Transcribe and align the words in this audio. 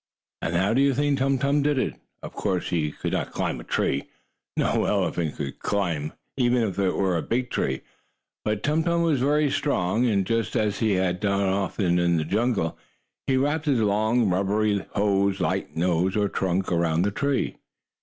And 0.41 0.55
how 0.55 0.73
do 0.73 0.81
you 0.81 0.95
think 0.95 1.19
Tum 1.19 1.37
Tum 1.37 1.61
did 1.61 1.77
it? 1.77 1.93
Of 2.23 2.33
course 2.33 2.71
he 2.71 2.91
could 2.91 3.13
not 3.13 3.31
climb 3.31 3.59
a 3.59 3.63
tree 3.63 4.09
no 4.57 4.85
elephant 4.85 5.35
could, 5.61 6.11
even 6.37 6.63
if 6.63 6.79
it 6.79 6.95
were 6.95 7.15
a 7.15 7.21
big 7.21 7.51
tree. 7.51 7.81
But 8.43 8.63
Tum 8.63 8.83
Tum 8.83 9.03
was 9.03 9.19
very 9.19 9.51
strong, 9.51 10.07
and, 10.07 10.25
just 10.25 10.55
as 10.55 10.79
he 10.79 10.93
had 10.93 11.23
often 11.23 11.97
done 11.97 12.03
in 12.03 12.17
the 12.17 12.25
jungle, 12.25 12.79
he 13.27 13.37
wrapped 13.37 13.65
his 13.65 13.79
long, 13.81 14.27
rubbery 14.27 14.79
hose 14.93 15.39
like 15.39 15.75
nose, 15.77 16.17
or 16.17 16.27
trunk, 16.27 16.71
around 16.71 17.03
the 17.03 17.11
tree. 17.11 17.57